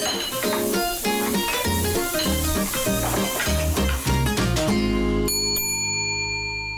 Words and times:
Thank 0.00 0.44
you. 0.46 0.51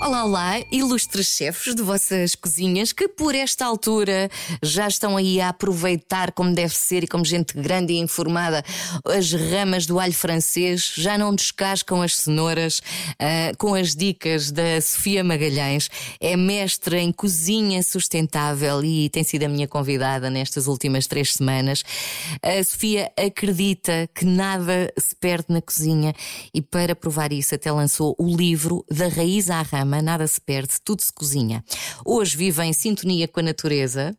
Olá, 0.05 0.23
olá, 0.23 0.61
ilustres 0.71 1.29
chefes 1.29 1.75
de 1.75 1.83
vossas 1.83 2.35
cozinhas 2.35 2.93
que 2.93 3.09
por 3.09 3.35
esta 3.35 3.65
altura 3.65 4.29
já 4.63 4.87
estão 4.87 5.17
aí 5.17 5.41
a 5.41 5.49
aproveitar 5.49 6.31
como 6.33 6.55
deve 6.55 6.77
ser 6.77 7.05
e 7.05 7.07
como 7.07 7.25
gente 7.25 7.55
grande 7.55 7.95
e 7.95 7.97
informada 7.97 8.63
as 9.03 9.33
ramas 9.33 9.87
do 9.87 9.99
alho 9.99 10.13
francês, 10.13 10.93
já 10.95 11.17
não 11.17 11.35
descascam 11.35 12.03
as 12.03 12.17
cenouras 12.17 12.81
uh, 12.81 13.57
com 13.57 13.75
as 13.75 13.97
dicas 13.97 14.53
da 14.53 14.79
Sofia 14.83 15.25
Magalhães. 15.25 15.89
É 16.21 16.37
mestra 16.37 17.01
em 17.01 17.11
cozinha 17.11 17.83
sustentável 17.83 18.85
e 18.85 19.09
tem 19.09 19.25
sido 19.25 19.45
a 19.45 19.49
minha 19.49 19.67
convidada 19.67 20.29
nestas 20.29 20.67
últimas 20.67 21.07
três 21.07 21.33
semanas. 21.33 21.83
A 22.43 22.63
Sofia 22.63 23.11
acredita 23.17 24.07
que 24.15 24.27
nada 24.27 24.93
se 24.99 25.17
perde 25.17 25.47
na 25.49 25.63
cozinha 25.63 26.13
e 26.53 26.61
para 26.61 26.95
provar 26.95 27.33
isso 27.33 27.55
até 27.55 27.73
lançou 27.73 28.15
o 28.19 28.29
livro 28.29 28.85
Da 28.91 29.09
Raiz 29.09 29.49
à 29.49 29.63
Rama 29.63 29.94
nada 30.03 30.27
se 30.27 30.41
perde, 30.41 30.75
tudo 30.85 31.03
se 31.03 31.13
cozinha. 31.13 31.65
Hoje 32.05 32.37
vive 32.37 32.63
em 32.63 32.73
sintonia 32.73 33.29
com 33.29 33.41
a 33.41 33.43
natureza 33.43 34.17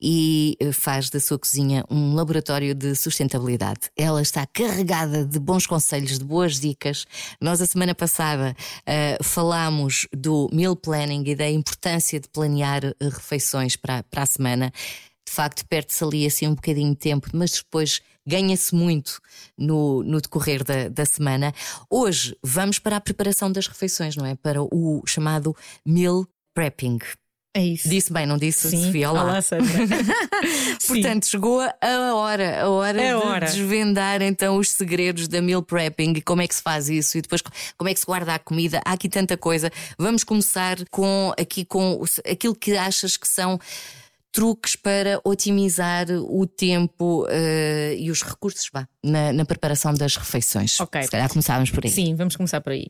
e 0.00 0.56
eh, 0.58 0.72
faz 0.72 1.08
da 1.10 1.20
sua 1.20 1.38
cozinha 1.38 1.84
um 1.88 2.14
laboratório 2.14 2.74
de 2.74 2.94
sustentabilidade. 2.96 3.90
Ela 3.96 4.20
está 4.20 4.44
carregada 4.46 5.24
de 5.24 5.38
bons 5.38 5.66
conselhos, 5.66 6.18
de 6.18 6.24
boas 6.24 6.58
dicas. 6.58 7.06
Nós, 7.40 7.60
a 7.60 7.66
semana 7.66 7.94
passada, 7.94 8.56
uh, 8.80 9.22
falámos 9.22 10.08
do 10.12 10.48
meal 10.52 10.74
planning 10.74 11.22
e 11.26 11.34
da 11.34 11.48
importância 11.48 12.18
de 12.18 12.28
planear 12.28 12.84
uh, 12.84 12.94
refeições 13.00 13.76
para, 13.76 14.02
para 14.02 14.22
a 14.22 14.26
semana. 14.26 14.72
De 15.24 15.32
facto, 15.32 15.64
perde-se 15.66 16.02
ali 16.02 16.26
assim 16.26 16.48
um 16.48 16.54
bocadinho 16.54 16.90
de 16.90 16.96
tempo, 16.96 17.28
mas 17.32 17.52
depois 17.52 18.00
ganha-se 18.26 18.74
muito 18.74 19.20
no, 19.56 20.02
no 20.02 20.20
decorrer 20.20 20.64
da, 20.64 20.88
da 20.88 21.04
semana. 21.04 21.52
Hoje 21.90 22.36
vamos 22.42 22.78
para 22.78 22.96
a 22.96 23.00
preparação 23.00 23.50
das 23.50 23.66
refeições, 23.66 24.16
não 24.16 24.26
é? 24.26 24.34
Para 24.34 24.62
o 24.62 25.02
chamado 25.06 25.56
meal 25.86 26.26
prepping. 26.54 26.98
É 27.54 27.62
isso. 27.62 27.86
Disse 27.86 28.10
bem, 28.10 28.24
não 28.24 28.38
disse, 28.38 28.70
Sim. 28.70 28.84
Sofia? 28.86 29.10
Olá. 29.10 29.24
Olá, 29.24 29.42
Sandra. 29.42 29.66
Portanto, 30.88 31.26
chegou 31.26 31.60
a 31.60 32.14
hora, 32.14 32.62
a 32.62 32.68
hora 32.70 33.02
É 33.02 33.08
de 33.08 33.14
hora. 33.14 33.46
desvendar 33.46 34.22
então 34.22 34.56
os 34.56 34.70
segredos 34.70 35.28
da 35.28 35.42
meal 35.42 35.62
prepping 35.62 36.14
e 36.16 36.22
como 36.22 36.40
é 36.40 36.48
que 36.48 36.54
se 36.54 36.62
faz 36.62 36.88
isso 36.88 37.18
e 37.18 37.20
depois 37.20 37.42
como 37.76 37.90
é 37.90 37.94
que 37.94 38.00
se 38.00 38.06
guarda 38.06 38.34
a 38.34 38.38
comida. 38.38 38.80
Há 38.86 38.92
aqui 38.92 39.06
tanta 39.06 39.36
coisa. 39.36 39.70
Vamos 39.98 40.24
começar 40.24 40.78
com 40.90 41.30
aqui 41.38 41.64
com 41.66 42.02
aquilo 42.26 42.54
que 42.54 42.74
achas 42.74 43.18
que 43.18 43.28
são 43.28 43.60
truques 44.32 44.74
para 44.76 45.20
otimizar 45.24 46.06
o 46.10 46.46
tempo 46.46 47.26
eh, 47.28 47.94
e 47.98 48.10
os 48.10 48.22
recursos 48.22 48.68
vá, 48.72 48.88
na, 49.04 49.32
na 49.32 49.44
preparação 49.44 49.92
das 49.92 50.16
refeições. 50.16 50.80
Ok. 50.80 51.02
Se 51.02 51.10
calhar 51.10 51.28
começávamos 51.28 51.70
por 51.70 51.84
aí. 51.84 51.90
Sim, 51.90 52.14
vamos 52.14 52.34
começar 52.34 52.60
por 52.62 52.72
aí. 52.72 52.86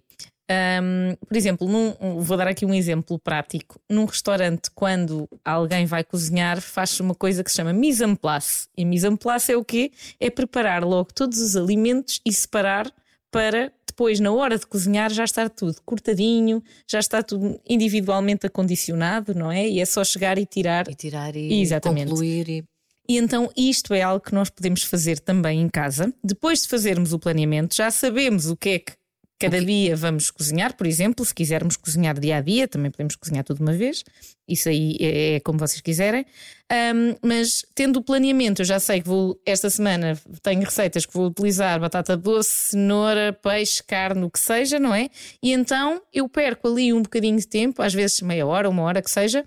Ahm, 0.49 1.15
por 1.27 1.37
exemplo, 1.37 1.67
num- 1.69 2.21
vou 2.21 2.37
dar 2.37 2.47
aqui 2.49 2.65
um 2.67 2.75
exemplo 2.75 3.19
prático. 3.19 3.81
Num 3.91 4.05
restaurante, 4.05 4.71
quando 4.75 5.29
alguém 5.45 5.87
vai 5.87 6.05
cozinhar, 6.05 6.61
faz 6.61 6.99
uma 7.01 7.15
coisa 7.15 7.43
que 7.43 7.51
se 7.51 7.57
chama 7.57 7.73
mise 7.73 8.05
en 8.05 8.15
place. 8.15 8.67
E 8.77 8.85
mise 8.85 9.07
en 9.07 9.17
place 9.17 9.51
é 9.53 9.57
o 9.57 9.65
quê? 9.65 9.91
É 10.21 10.31
preparar 10.31 10.85
logo 10.85 11.13
todos 11.15 11.41
os 11.41 11.57
alimentos 11.57 12.21
e 12.25 12.33
separar 12.33 12.93
para 13.31 13.73
depois, 13.93 14.19
na 14.19 14.33
hora 14.33 14.59
de 14.59 14.67
cozinhar, 14.67 15.13
já 15.13 15.23
estar 15.25 15.51
tudo 15.51 15.77
cortadinho, 15.85 16.63
já 16.91 16.99
está 16.99 17.23
tudo 17.23 17.61
individualmente 17.69 18.47
acondicionado, 18.47 19.35
não 19.35 19.53
é? 19.53 19.69
E 19.69 19.81
é 19.81 19.85
só 19.85 20.03
chegar 20.03 20.39
e 20.39 20.47
tirar 20.47 20.89
E 20.89 20.95
tirar 20.95 21.37
e 21.37 21.61
Exatamente. 21.61 22.09
concluir 22.09 22.49
e 22.49 22.65
E 23.07 23.19
então 23.19 23.51
isto 23.55 23.93
é 23.93 24.01
algo 24.01 24.25
que 24.25 24.35
nós 24.35 24.49
podemos 24.49 24.83
fazer 24.83 25.19
também 25.21 25.61
em 25.61 25.69
casa. 25.69 26.11
Depois 26.25 26.63
de 26.63 26.69
fazermos 26.69 27.13
o 27.13 27.19
planeamento, 27.19 27.77
já 27.77 27.91
sabemos 27.91 28.47
o 28.47 28.57
que 28.57 28.69
é 28.71 28.79
que 28.79 28.93
cada 29.43 29.61
dia 29.61 29.97
vamos 29.97 30.31
cozinhar, 30.31 30.77
por 30.77 30.87
exemplo, 30.87 31.25
se 31.25 31.35
quisermos 31.35 31.77
cozinhar 31.77 32.19
dia 32.19 32.37
a 32.37 32.41
dia, 32.41 32.69
também 32.69 32.91
podemos 32.91 33.17
cozinhar 33.17 33.45
tudo 33.45 33.57
de 33.57 33.63
uma 33.63 33.73
vez. 33.73 34.05
Isso 34.47 34.69
aí 34.69 34.97
é, 35.01 35.35
é 35.35 35.41
como 35.41 35.59
vocês 35.59 35.81
quiserem. 35.81 36.25
Ahm, 36.71 37.17
mas 37.23 37.65
tendo 37.75 37.99
o 37.99 38.03
planeamento, 38.03 38.63
eu 38.63 38.67
já 38.67 38.79
sei 38.79 39.01
que 39.01 39.09
vou 39.09 39.41
esta 39.45 39.69
semana 39.69 40.19
tenho 40.43 40.63
receitas 40.63 41.05
que 41.05 41.13
vou 41.13 41.27
utilizar 41.27 41.81
batata 41.81 42.17
doce, 42.17 42.71
cenoura, 42.71 43.33
peixe, 43.33 43.83
carne, 43.83 44.25
o 44.25 44.31
que 44.31 44.39
seja, 44.39 44.79
não 44.79 44.95
é? 44.95 45.09
E 45.43 45.53
então 45.53 46.01
eu 46.13 46.29
perco 46.29 46.69
ali 46.69 46.93
um 46.93 47.03
bocadinho 47.03 47.37
de 47.37 47.47
tempo, 47.47 47.83
às 47.83 47.93
vezes 47.93 48.21
meia 48.21 48.47
hora, 48.47 48.71
uma 48.71 48.83
hora 48.83 49.03
que 49.03 49.11
seja, 49.11 49.45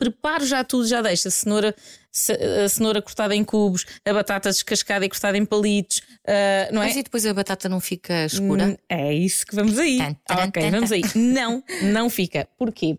preparo 0.00 0.46
já 0.46 0.64
tudo, 0.64 0.88
já 0.88 1.02
deixo 1.02 1.28
a 1.28 1.30
cenoura, 1.30 1.76
ce- 2.10 2.32
a 2.32 2.68
cenoura 2.68 3.02
cortada 3.02 3.36
em 3.36 3.44
cubos, 3.44 3.84
a 4.04 4.12
batata 4.14 4.48
descascada 4.50 5.04
e 5.04 5.08
cortada 5.10 5.36
em 5.36 5.44
palitos, 5.44 6.00
ah, 6.26 6.70
não 6.72 6.82
é? 6.82 6.86
Mas 6.86 6.96
e 6.96 7.02
depois 7.02 7.24
a 7.26 7.34
batata 7.34 7.68
não 7.68 7.78
fica 7.80 8.24
escura? 8.24 8.64
Hum, 8.68 8.76
É 8.88 9.12
isso 9.12 9.44
que 9.46 9.54
vamos 9.54 9.78
aí. 9.78 9.98
Tan, 9.98 10.14
taran, 10.26 10.48
ok, 10.48 10.62
tan, 10.62 10.70
vamos 10.70 10.90
aí. 10.92 11.02
Não, 11.14 11.62
não 11.92 12.08
fica. 12.08 12.48
Porquê? 12.58 12.98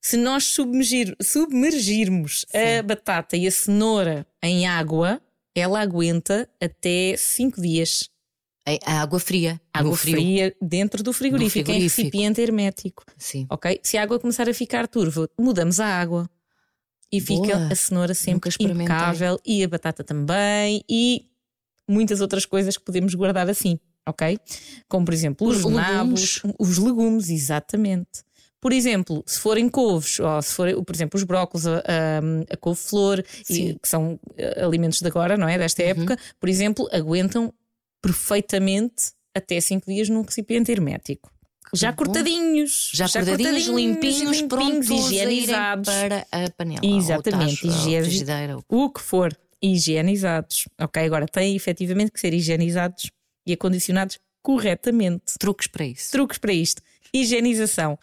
Se 0.00 0.16
nós 0.16 0.44
submergir- 0.44 1.16
submergirmos 1.22 2.44
a 2.52 2.82
batata 2.82 3.36
e 3.36 3.46
a 3.46 3.50
cenoura 3.50 4.26
em 4.42 4.66
água, 4.66 5.20
ela 5.54 5.80
aguenta 5.80 6.48
até 6.60 7.14
5 7.16 7.60
dias. 7.60 8.08
A 8.86 9.00
água 9.00 9.18
fria. 9.18 9.60
Água 9.74 9.90
no 9.90 9.96
frio. 9.96 10.14
fria 10.14 10.56
dentro 10.62 11.02
do 11.02 11.12
frigorífico, 11.12 11.58
em 11.62 11.64
frigorífico. 11.64 12.00
recipiente 12.02 12.40
hermético. 12.40 13.04
Sim. 13.18 13.44
Ok? 13.50 13.80
Se 13.82 13.98
a 13.98 14.02
água 14.04 14.20
começar 14.20 14.48
a 14.48 14.54
ficar 14.54 14.86
turva, 14.86 15.28
mudamos 15.38 15.80
a 15.80 15.86
água. 15.86 16.30
E 17.12 17.20
Boa. 17.20 17.44
fica 17.44 17.68
a 17.70 17.74
cenoura 17.74 18.14
sempre 18.14 18.50
impecável 18.58 19.38
e 19.44 19.62
a 19.62 19.68
batata 19.68 20.02
também 20.02 20.82
e 20.88 21.26
muitas 21.88 22.20
outras 22.20 22.46
coisas 22.46 22.76
que 22.76 22.84
podemos 22.84 23.14
guardar 23.14 23.48
assim, 23.50 23.78
ok? 24.08 24.38
Como 24.88 25.04
por 25.04 25.12
exemplo 25.12 25.46
os, 25.46 25.64
Os 25.64 25.72
nabos, 25.72 26.40
os 26.58 26.78
legumes, 26.78 27.28
exatamente. 27.28 28.24
Por 28.60 28.72
exemplo, 28.72 29.24
se 29.26 29.40
forem 29.40 29.68
couves, 29.68 30.20
ou 30.20 30.40
se 30.40 30.54
forem, 30.54 30.82
por 30.84 30.94
exemplo, 30.94 31.18
os 31.18 31.24
brócolos, 31.24 31.66
a, 31.66 31.78
a, 31.78 32.54
a 32.54 32.56
couve-flor, 32.56 33.20
que 33.44 33.76
são 33.82 34.20
eh, 34.36 34.62
alimentos 34.62 35.00
de 35.00 35.08
agora, 35.08 35.36
não 35.36 35.48
é? 35.48 35.58
Desta 35.58 35.82
época, 35.82 36.16
por 36.38 36.48
exemplo, 36.48 36.88
aguentam 36.92 37.52
perfeitamente 38.00 39.14
até 39.34 39.60
5 39.60 39.90
dias 39.90 40.08
num 40.08 40.22
recipiente 40.22 40.70
hermético. 40.70 41.31
Já 41.74 41.90
bom. 41.90 41.96
cortadinhos, 42.04 42.90
Já, 42.92 43.08
cortadinhos, 43.08 43.66
limpinhos, 43.66 44.42
prontos 44.42 44.90
a 44.90 44.94
irem 44.94 45.38
higienizados. 45.38 45.88
para 45.88 46.26
a 46.30 46.50
panela. 46.50 46.80
Exatamente, 46.84 47.56
frigideira. 47.56 48.58
O 48.68 48.90
que 48.90 49.00
for, 49.00 49.34
higienizados. 49.62 50.68
Ok, 50.80 51.02
agora 51.02 51.26
têm 51.26 51.56
efetivamente 51.56 52.12
que 52.12 52.20
ser 52.20 52.34
higienizados 52.34 53.10
e 53.46 53.52
acondicionados 53.52 54.18
corretamente. 54.42 55.38
Truques 55.38 55.66
para 55.66 55.84
isso. 55.86 56.10
Truques 56.10 56.38
para 56.38 56.52
isto: 56.52 56.82
higienização. 57.12 57.98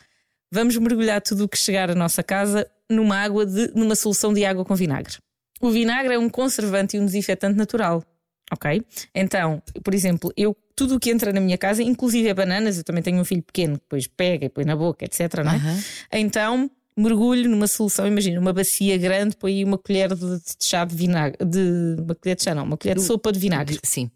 Vamos 0.52 0.76
mergulhar 0.78 1.22
tudo 1.22 1.44
o 1.44 1.48
que 1.48 1.58
chegar 1.58 1.92
à 1.92 1.96
nossa 1.96 2.24
casa 2.24 2.70
numa 2.90 3.18
água 3.18 3.46
de, 3.46 3.72
numa 3.76 3.96
solução 3.96 4.34
de 4.34 4.44
água 4.44 4.66
com 4.66 4.76
vinagre. 4.76 5.18
O 5.62 5.70
vinagre 5.70 6.16
é 6.16 6.18
um 6.20 6.30
conservante 6.30 6.98
e 6.98 7.00
um 7.00 7.06
desinfetante 7.06 7.56
natural. 7.56 8.04
Ok? 8.52 8.82
Então, 9.14 9.62
por 9.84 9.94
exemplo, 9.94 10.34
eu 10.36 10.58
tudo 10.80 10.96
o 10.96 11.00
que 11.00 11.12
entra 11.12 11.34
na 11.34 11.42
minha 11.42 11.58
casa, 11.58 11.84
inclusive 11.84 12.34
bananas, 12.34 12.78
eu 12.78 12.84
também 12.86 13.04
tenho 13.04 13.20
um 13.20 13.26
filho 13.26 13.44
pequeno 13.44 13.76
que 13.76 13.82
depois 13.82 14.08
pega 14.08 14.46
e 14.46 14.50
põe 14.50 14.64
na 14.64 14.76
boca, 14.76 15.04
etc. 15.04 15.44
Não 15.44 15.52
é? 15.52 15.56
Aham. 15.56 15.84
Então 16.14 16.72
mergulho 16.98 17.50
numa 17.50 17.68
solução, 17.68 18.06
imagina, 18.06 18.40
uma 18.40 18.52
bacia 18.52 18.98
grande, 18.98 19.36
põe 19.36 19.54
aí 19.54 19.64
uma 19.64 19.78
colher 19.78 20.14
de, 20.14 20.42
chá 20.60 20.84
de 20.84 20.96
vinagre, 20.96 21.38
de 21.46 21.96
uma 22.02 22.16
colher 22.16 22.36
de 22.36 22.44
chá, 22.44 22.54
não, 22.54 22.64
uma 22.64 22.78
colher 22.78 22.96
de 22.96 23.04
sopa 23.04 23.32
de 23.32 23.40
vinagre. 23.40 23.80
Sim. 23.84 24.10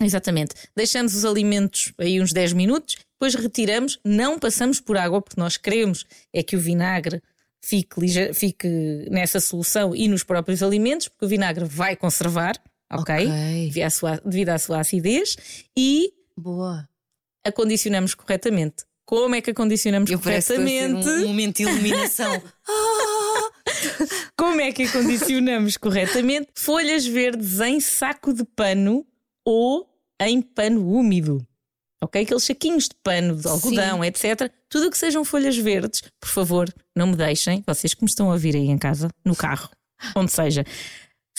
Exatamente. 0.00 0.54
Deixamos 0.74 1.14
os 1.14 1.24
alimentos 1.26 1.92
aí 1.98 2.20
uns 2.20 2.32
10 2.32 2.54
minutos, 2.54 2.96
depois 3.12 3.34
retiramos, 3.34 3.98
não 4.04 4.38
passamos 4.38 4.80
por 4.80 4.96
água, 4.96 5.20
porque 5.20 5.38
nós 5.38 5.58
queremos 5.58 6.06
é 6.32 6.42
que 6.42 6.56
o 6.56 6.60
vinagre 6.60 7.22
fique, 7.60 7.94
fique 8.32 8.68
nessa 9.10 9.40
solução 9.40 9.94
e 9.94 10.08
nos 10.08 10.24
próprios 10.24 10.62
alimentos, 10.62 11.08
porque 11.08 11.26
o 11.26 11.28
vinagre 11.28 11.66
vai 11.66 11.94
conservar, 11.94 12.54
ok? 12.90 13.26
Ok. 13.26 13.66
Devido, 13.68 13.84
à 13.84 13.90
sua, 13.90 14.16
devido 14.24 14.48
à 14.50 14.58
sua 14.58 14.80
acidez, 14.80 15.36
e 15.76 16.12
Boa. 16.36 16.88
acondicionamos 17.44 18.14
corretamente. 18.14 18.84
Como 19.04 19.34
é 19.34 19.40
que 19.40 19.50
acondicionamos 19.50 20.08
Eu 20.08 20.18
vai 20.18 20.40
ser 20.40 20.56
corretamente? 20.56 21.08
um, 21.08 21.26
momento 21.28 21.56
de 21.56 21.62
iluminação. 21.64 22.42
Como 24.36 24.60
é 24.60 24.72
que 24.72 24.84
acondicionamos 24.84 25.76
corretamente? 25.78 26.48
Folhas 26.54 27.06
verdes 27.06 27.58
em 27.60 27.80
saco 27.80 28.32
de 28.32 28.44
pano 28.44 29.04
ou 29.44 29.88
em 30.20 30.40
pano 30.40 30.88
úmido. 30.88 31.44
Ok? 32.02 32.22
Aqueles 32.22 32.44
saquinhos 32.44 32.84
de 32.84 32.94
pano, 33.02 33.36
de 33.36 33.46
algodão, 33.48 34.04
etc. 34.04 34.50
Tudo 34.68 34.86
o 34.86 34.90
que 34.90 34.96
sejam 34.96 35.24
folhas 35.24 35.56
verdes, 35.56 36.02
por 36.20 36.28
favor, 36.28 36.72
não 36.96 37.08
me 37.08 37.16
deixem, 37.16 37.62
vocês 37.66 37.92
que 37.92 38.02
me 38.02 38.08
estão 38.08 38.30
a 38.30 38.34
ouvir 38.34 38.54
aí 38.54 38.68
em 38.68 38.78
casa, 38.78 39.10
no 39.24 39.34
carro, 39.36 39.68
onde 40.16 40.30
seja, 40.30 40.64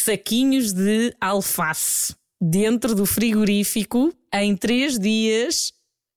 saquinhos 0.02 0.74
de 0.74 1.14
alface 1.20 2.14
dentro 2.42 2.94
do 2.96 3.06
frigorífico 3.06 4.14
em 4.34 4.56
três 4.56 4.98
dias 4.98 5.74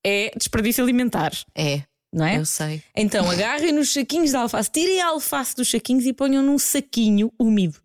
é 0.07 0.31
desperdício 0.37 0.83
alimentar, 0.83 1.33
É, 1.55 1.83
não 2.13 2.25
é? 2.25 2.39
eu 2.39 2.45
sei. 2.47 2.83
Então 2.97 3.29
agarrem 3.31 3.73
nos 3.73 3.93
saquinhos 3.93 4.31
de 4.31 4.37
alface, 4.37 4.71
tirem 4.71 5.01
a 5.01 5.09
alface 5.09 5.55
dos 5.57 5.71
saquinhos 5.71 6.05
e 6.07 6.13
ponham 6.13 6.43
num 6.43 6.59
saquinho 6.59 7.33
úmido. 7.39 7.79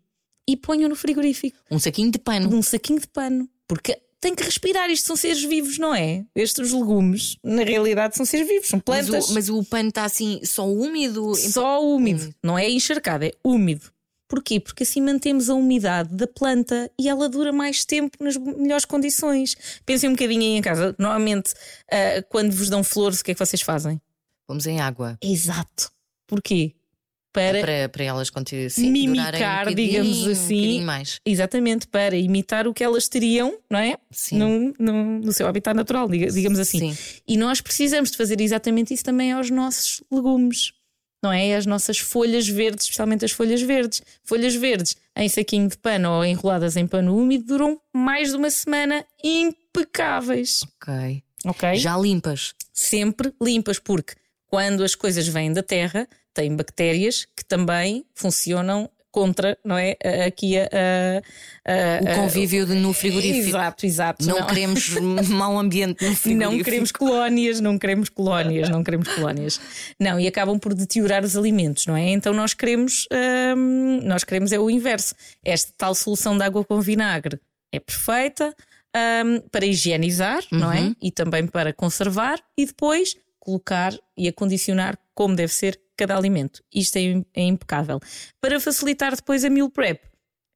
e 0.48 0.56
ponham 0.56 0.88
no 0.88 0.96
frigorífico. 0.96 1.56
Um 1.70 1.78
saquinho 1.78 2.10
de 2.10 2.18
pano. 2.18 2.52
Um 2.54 2.60
saquinho 2.62 2.98
de 2.98 3.06
pano. 3.06 3.48
Porque 3.68 3.96
tem 4.20 4.34
que 4.34 4.42
respirar. 4.42 4.90
Isto 4.90 5.06
são 5.06 5.14
seres 5.16 5.42
vivos, 5.44 5.78
não 5.78 5.94
é? 5.94 6.24
Estes 6.34 6.72
legumes, 6.72 7.36
na 7.44 7.62
realidade, 7.62 8.16
são 8.16 8.26
seres 8.26 8.48
vivos, 8.48 8.66
são 8.68 8.80
plantas. 8.80 9.08
Mas 9.10 9.28
o, 9.30 9.34
mas 9.34 9.48
o 9.48 9.64
pano 9.64 9.90
está 9.90 10.04
assim, 10.04 10.40
só 10.44 10.66
úmido? 10.68 11.34
Só 11.36 11.80
úmido. 11.84 12.34
Não 12.42 12.58
é 12.58 12.68
encharcado, 12.68 13.24
é 13.26 13.32
úmido. 13.44 13.92
Porquê? 14.30 14.60
Porque 14.60 14.84
assim 14.84 15.02
mantemos 15.02 15.50
a 15.50 15.54
umidade 15.54 16.14
da 16.14 16.24
planta 16.24 16.88
e 16.96 17.08
ela 17.08 17.28
dura 17.28 17.50
mais 17.52 17.84
tempo 17.84 18.16
nas 18.22 18.36
melhores 18.36 18.84
condições. 18.84 19.56
Pensem 19.84 20.08
um 20.08 20.12
bocadinho 20.12 20.42
aí 20.42 20.56
em 20.56 20.62
casa. 20.62 20.94
Normalmente, 20.96 21.50
uh, 21.52 22.24
quando 22.28 22.52
vos 22.52 22.70
dão 22.70 22.84
flores, 22.84 23.18
o 23.18 23.24
que 23.24 23.32
é 23.32 23.34
que 23.34 23.44
vocês 23.44 23.60
fazem? 23.60 24.00
Vamos 24.46 24.68
em 24.68 24.80
água. 24.80 25.18
Exato. 25.20 25.90
Porquê? 26.28 26.76
Para, 27.32 27.60
para, 27.60 27.88
para 27.88 28.04
elas 28.04 28.30
sim, 28.70 28.90
mimicar, 28.92 29.68
um 29.68 29.74
digamos 29.74 30.26
assim. 30.28 30.80
Um 30.80 30.84
mais. 30.84 31.20
Exatamente, 31.26 31.88
para 31.88 32.16
imitar 32.16 32.68
o 32.68 32.74
que 32.74 32.84
elas 32.84 33.08
teriam, 33.08 33.58
não 33.68 33.80
é? 33.80 33.96
Sim. 34.12 34.38
No, 34.38 34.74
no, 34.78 35.20
no 35.20 35.32
seu 35.32 35.48
habitat 35.48 35.74
natural, 35.74 36.08
digamos 36.08 36.58
assim. 36.60 36.92
Sim. 36.92 37.20
E 37.26 37.36
nós 37.36 37.60
precisamos 37.60 38.12
de 38.12 38.16
fazer 38.16 38.40
exatamente 38.40 38.94
isso 38.94 39.04
também 39.04 39.32
aos 39.32 39.50
nossos 39.50 40.02
legumes 40.10 40.72
não 41.22 41.32
é? 41.32 41.54
As 41.54 41.66
nossas 41.66 41.98
folhas 41.98 42.48
verdes, 42.48 42.84
especialmente 42.84 43.24
as 43.24 43.32
folhas 43.32 43.62
verdes. 43.62 44.02
Folhas 44.24 44.54
verdes 44.54 44.96
em 45.16 45.28
saquinho 45.28 45.68
de 45.68 45.76
pano 45.76 46.10
ou 46.10 46.24
enroladas 46.24 46.76
em 46.76 46.86
pano 46.86 47.16
úmido 47.16 47.44
duram 47.44 47.80
mais 47.92 48.30
de 48.30 48.36
uma 48.36 48.50
semana 48.50 49.04
impecáveis. 49.22 50.62
Ok. 50.80 51.22
Ok. 51.44 51.74
Já 51.76 51.96
limpas? 51.96 52.54
Sempre 52.72 53.32
limpas, 53.40 53.78
porque 53.78 54.14
quando 54.46 54.82
as 54.82 54.94
coisas 54.94 55.26
vêm 55.28 55.52
da 55.52 55.62
terra, 55.62 56.08
têm 56.34 56.54
bactérias 56.54 57.26
que 57.36 57.44
também 57.44 58.04
funcionam 58.14 58.90
contra, 59.10 59.58
não 59.64 59.76
é? 59.76 59.96
Aqui 60.26 60.56
a, 60.56 60.64
a, 60.64 62.10
a, 62.10 62.12
o 62.12 62.22
convívio 62.22 62.66
no 62.66 62.92
frigorífico. 62.92 63.48
Exato, 63.48 63.86
exato. 63.86 64.26
Não, 64.26 64.38
não. 64.38 64.46
queremos 64.46 64.88
mau 65.28 65.58
ambiente 65.58 66.04
no 66.04 66.14
frigorífico. 66.14 66.56
Não 66.56 66.64
queremos 66.64 66.92
colónias, 66.92 67.60
não 67.60 67.78
queremos 67.78 68.08
colónias, 68.08 68.68
não 68.68 68.84
queremos 68.84 69.08
colónias. 69.08 69.60
Não, 69.98 70.18
e 70.18 70.26
acabam 70.26 70.58
por 70.58 70.74
deteriorar 70.74 71.24
os 71.24 71.36
alimentos, 71.36 71.86
não 71.86 71.96
é? 71.96 72.10
Então 72.10 72.32
nós 72.32 72.54
queremos, 72.54 73.06
hum, 73.56 74.00
nós 74.04 74.24
queremos 74.24 74.52
é 74.52 74.58
o 74.58 74.70
inverso. 74.70 75.14
Esta 75.44 75.72
tal 75.76 75.94
solução 75.94 76.36
de 76.36 76.44
água 76.44 76.64
com 76.64 76.80
vinagre 76.80 77.40
é 77.72 77.80
perfeita. 77.80 78.54
Um, 78.92 79.40
para 79.52 79.64
higienizar, 79.64 80.42
uhum. 80.50 80.58
não 80.58 80.72
é? 80.72 80.80
Uhum. 80.80 80.96
E 81.00 81.12
também 81.12 81.46
para 81.46 81.72
conservar 81.72 82.40
e 82.58 82.66
depois 82.66 83.14
colocar 83.38 83.96
e 84.16 84.26
acondicionar 84.26 84.98
como 85.14 85.36
deve 85.36 85.52
ser 85.52 85.80
cada 86.00 86.16
alimento. 86.16 86.62
Isto 86.72 86.96
é, 86.96 87.22
é 87.34 87.42
impecável. 87.42 88.00
Para 88.40 88.58
facilitar 88.58 89.14
depois 89.14 89.44
a 89.44 89.50
meal 89.50 89.68
prep, 89.68 90.00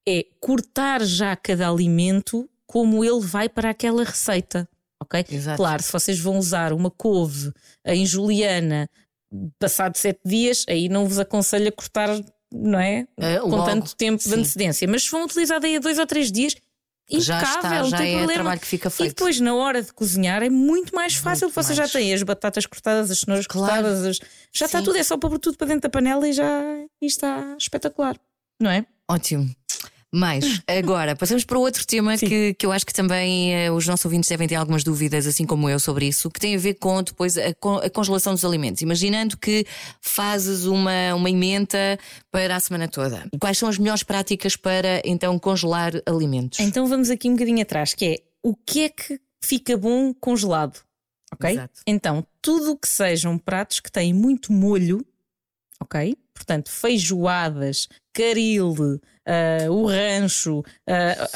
é 0.08 0.26
cortar 0.40 1.04
já 1.04 1.36
cada 1.36 1.68
alimento 1.68 2.48
como 2.66 3.04
ele 3.04 3.20
vai 3.20 3.48
para 3.48 3.70
aquela 3.70 4.04
receita. 4.04 4.68
Ok? 5.02 5.24
Exato. 5.30 5.56
Claro, 5.58 5.82
se 5.82 5.92
vocês 5.92 6.18
vão 6.18 6.38
usar 6.38 6.72
uma 6.72 6.90
couve 6.90 7.52
em 7.84 8.06
juliana 8.06 8.88
passado 9.58 9.96
sete 9.96 10.20
dias, 10.24 10.64
aí 10.68 10.88
não 10.88 11.06
vos 11.06 11.18
aconselho 11.18 11.68
a 11.68 11.72
cortar, 11.72 12.08
não 12.52 12.78
é? 12.78 13.06
é 13.18 13.38
Com 13.40 13.48
logo. 13.50 13.64
tanto 13.64 13.94
tempo 13.96 14.22
Sim. 14.22 14.30
de 14.30 14.34
antecedência. 14.36 14.88
Mas 14.88 15.04
se 15.04 15.10
vão 15.10 15.24
utilizar 15.24 15.60
daí 15.60 15.76
a 15.76 15.80
dois 15.80 15.98
ou 15.98 16.06
três 16.06 16.32
dias, 16.32 16.56
já 17.10 17.42
está, 17.42 17.82
já 17.84 18.04
é 18.04 18.16
problema. 18.16 18.32
trabalho 18.34 18.60
que 18.60 18.66
fica 18.66 18.90
feito. 18.90 19.10
E 19.10 19.14
depois, 19.14 19.40
na 19.40 19.54
hora 19.54 19.82
de 19.82 19.92
cozinhar, 19.92 20.42
é 20.42 20.48
muito 20.50 20.94
mais 20.94 21.14
fácil. 21.14 21.46
Muito 21.46 21.54
Você 21.54 21.74
mais. 21.74 21.90
já 21.90 21.98
tem 21.98 22.12
as 22.14 22.22
batatas 22.22 22.66
cortadas, 22.66 23.10
as 23.10 23.20
cenouras 23.20 23.46
claro. 23.46 23.82
cortadas, 23.82 24.04
as... 24.04 24.16
já 24.16 24.26
Sim. 24.52 24.64
está 24.64 24.82
tudo, 24.82 24.96
é 24.96 25.02
só 25.02 25.16
pôr 25.18 25.38
tudo 25.38 25.56
para 25.56 25.66
dentro 25.66 25.82
da 25.82 25.90
panela 25.90 26.26
e 26.28 26.32
já 26.32 26.62
e 27.00 27.06
está 27.06 27.56
espetacular, 27.58 28.16
não 28.60 28.70
é? 28.70 28.86
Ótimo. 29.08 29.54
Mais, 30.14 30.62
agora 30.68 31.16
passamos 31.16 31.44
para 31.44 31.58
outro 31.58 31.84
tema 31.86 32.16
que, 32.16 32.54
que 32.54 32.64
eu 32.64 32.70
acho 32.70 32.86
que 32.86 32.92
também 32.92 33.54
eh, 33.54 33.70
os 33.70 33.86
nossos 33.86 34.04
ouvintes 34.04 34.28
devem 34.28 34.46
ter 34.46 34.54
algumas 34.54 34.84
dúvidas, 34.84 35.26
assim 35.26 35.44
como 35.44 35.68
eu, 35.68 35.78
sobre 35.80 36.06
isso, 36.06 36.30
que 36.30 36.38
tem 36.38 36.54
a 36.54 36.58
ver 36.58 36.74
com 36.74 37.02
depois 37.02 37.36
a, 37.36 37.48
a 37.84 37.90
congelação 37.90 38.32
dos 38.32 38.44
alimentos. 38.44 38.80
Imaginando 38.82 39.36
que 39.36 39.66
fazes 40.00 40.66
uma, 40.66 41.14
uma 41.14 41.28
emenda 41.28 41.98
para 42.30 42.56
a 42.56 42.60
semana 42.60 42.86
toda. 42.86 43.26
Quais 43.40 43.58
são 43.58 43.68
as 43.68 43.78
melhores 43.78 44.02
práticas 44.02 44.54
para 44.56 45.02
então 45.04 45.38
congelar 45.38 45.92
alimentos? 46.06 46.60
Então 46.60 46.86
vamos 46.86 47.10
aqui 47.10 47.28
um 47.28 47.32
bocadinho 47.32 47.62
atrás, 47.62 47.94
que 47.94 48.04
é 48.04 48.16
o 48.42 48.54
que 48.54 48.82
é 48.82 48.88
que 48.88 49.20
fica 49.42 49.76
bom 49.76 50.12
congelado? 50.14 50.80
Ok? 51.32 51.50
Exato. 51.50 51.80
Então, 51.86 52.24
tudo 52.40 52.72
o 52.72 52.76
que 52.76 52.88
sejam 52.88 53.36
pratos 53.38 53.80
que 53.80 53.90
têm 53.90 54.12
muito 54.12 54.52
molho, 54.52 55.04
ok? 55.80 56.16
Portanto, 56.34 56.70
feijoadas, 56.70 57.88
caril, 58.12 58.72
uh, 58.72 59.70
o 59.70 59.86
rancho, 59.86 60.58
uh, 60.60 60.64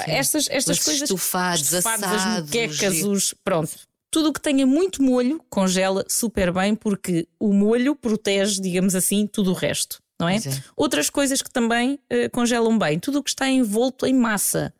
estas, 0.07 0.49
estas 0.51 0.79
os 0.79 0.85
coisas. 0.85 1.03
Estufados, 1.03 1.73
estufados 1.73 2.05
assados, 2.05 2.27
as 2.27 2.43
moquecas, 2.43 3.03
os. 3.05 3.35
Pronto. 3.45 3.71
Tudo 4.11 4.31
o 4.31 4.33
que 4.33 4.41
tenha 4.41 4.67
muito 4.67 5.03
molho 5.03 5.41
congela 5.51 6.05
super 6.09 6.53
bem, 6.53 6.75
porque 6.75 7.29
o 7.39 7.53
molho 7.53 7.95
protege, 7.95 8.61
digamos 8.61 8.95
assim, 8.95 9.27
tudo 9.27 9.51
o 9.51 9.55
resto. 9.55 10.01
Não 10.19 10.29
é? 10.29 10.37
é. 10.37 10.41
Outras 10.77 11.09
coisas 11.09 11.41
que 11.41 11.51
também 11.51 11.95
uh, 11.95 12.31
congelam 12.33 12.77
bem, 12.77 12.99
tudo 12.99 13.21
o 13.21 13.23
que 13.23 13.31
está 13.31 13.49
envolto 13.49 14.05
em 14.05 14.15
massa. 14.15 14.75